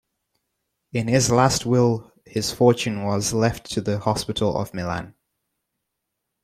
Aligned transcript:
In 0.93 1.07
his 1.07 1.29
last 1.29 1.63
will 1.67 2.11
his 2.25 2.51
fortune 2.51 3.03
was 3.03 3.33
left 3.33 3.69
to 3.73 3.81
the 3.81 3.99
hospital 3.99 4.57
of 4.57 4.73
Milan. 4.73 5.13